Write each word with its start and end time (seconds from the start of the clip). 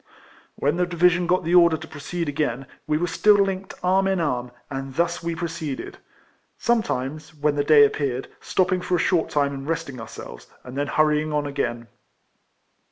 When 0.55 0.77
the 0.77 0.87
division 0.87 1.27
got 1.27 1.43
the 1.43 1.53
order 1.53 1.77
to 1.77 1.87
pro 1.87 1.99
ceed 1.99 2.27
again, 2.27 2.65
we 2.87 2.97
were 2.97 3.05
still 3.05 3.35
linked 3.35 3.75
arm 3.83 4.07
in 4.07 4.19
arm, 4.19 4.49
and 4.67 4.95
thus 4.95 5.21
we 5.21 5.35
proceeded; 5.35 5.99
sometimes, 6.57 7.35
when 7.35 7.55
tlie 7.55 7.67
day 7.67 7.85
appeared, 7.85 8.27
stopping 8.39 8.81
for 8.81 8.95
a 8.95 8.97
short 8.97 9.29
time 9.29 9.53
and 9.53 9.67
resting 9.69 10.01
ourselves, 10.01 10.47
and 10.63 10.75
then 10.75 10.87
hurrying 10.87 11.31
on 11.31 11.45
again. 11.45 11.87